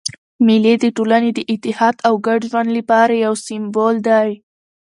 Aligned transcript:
مېلې 0.45 0.73
د 0.79 0.85
ټولني 0.97 1.29
د 1.37 1.39
اتحاد 1.53 1.95
او 2.07 2.13
ګډ 2.25 2.39
ژوند 2.51 2.69
له 2.75 2.81
پاره 2.89 3.15
یو 3.25 3.33
سېمبول 3.45 3.95
دئ. 4.07 4.29